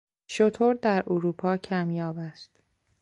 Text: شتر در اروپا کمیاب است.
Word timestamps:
شتر 0.27 0.73
در 0.81 1.03
اروپا 1.07 1.57
کمیاب 1.57 2.17
است. 2.17 2.59